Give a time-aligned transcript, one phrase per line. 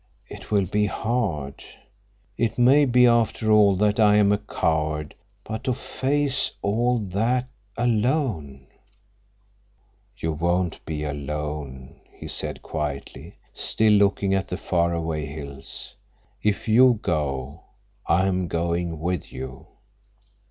[0.27, 1.63] "It will be hard.
[2.35, 5.13] It may be, after all, that I am a coward.
[5.43, 8.65] But to face all that—alone—"
[10.17, 15.93] "You won't be alone," he said quietly, still looking at the far away hills.
[16.41, 17.61] "If you go,
[18.07, 19.67] I am going with you."